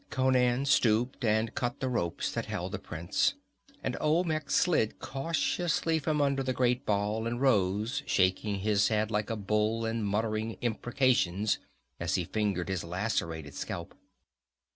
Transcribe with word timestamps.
Conan 0.09 0.65
stooped 0.65 1.23
and 1.23 1.53
cut 1.53 1.79
the 1.79 1.87
ropes 1.87 2.31
that 2.31 2.47
held 2.47 2.71
the 2.71 2.79
prince, 2.79 3.35
and 3.83 3.95
Olmec 4.01 4.49
slid 4.49 4.97
cautiously 4.97 5.99
from 5.99 6.19
under 6.23 6.41
the 6.41 6.53
great 6.53 6.87
ball 6.87 7.27
and 7.27 7.39
rose, 7.39 8.01
shaking 8.07 8.61
his 8.61 8.87
head 8.87 9.11
like 9.11 9.29
a 9.29 9.35
bull 9.35 9.85
and 9.85 10.03
muttering 10.03 10.53
imprecations 10.59 11.59
as 11.99 12.15
he 12.15 12.23
fingered 12.25 12.67
his 12.67 12.83
lacerated 12.83 13.53
scalp. 13.53 13.93